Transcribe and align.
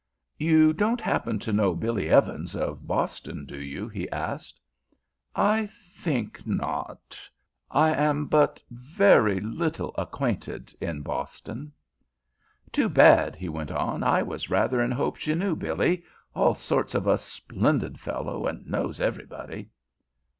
"You 0.39 0.73
don't 0.73 0.99
happen 0.99 1.37
to 1.37 1.53
know 1.53 1.75
Billy 1.75 2.09
Evans, 2.09 2.55
of 2.55 2.87
Boston, 2.87 3.45
do 3.45 3.59
you?" 3.61 3.87
he 3.87 4.09
asked. 4.09 4.59
"I 5.35 5.67
think 5.67 6.41
not. 6.47 7.29
I 7.69 7.91
am 7.93 8.25
but 8.25 8.59
very 8.71 9.39
little 9.39 9.93
acquainted 9.99 10.73
in 10.81 11.01
Boston." 11.03 11.71
"Too 12.71 12.89
bad," 12.89 13.35
he 13.35 13.47
went 13.47 13.69
on. 13.69 14.01
"I 14.01 14.23
was 14.23 14.49
rather 14.49 14.81
in 14.81 14.89
hopes 14.89 15.27
you 15.27 15.35
knew 15.35 15.55
Billy. 15.55 16.03
All 16.33 16.55
sorts 16.55 16.95
of 16.95 17.05
a 17.05 17.15
splendid 17.19 17.99
fellow, 17.99 18.47
and 18.47 18.65
knows 18.67 18.99
everybody." 18.99 19.69